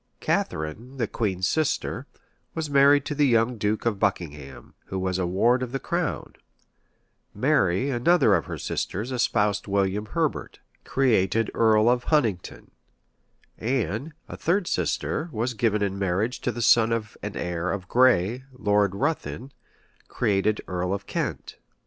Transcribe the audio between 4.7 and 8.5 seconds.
who was a ward of the crown:[] Mary, another of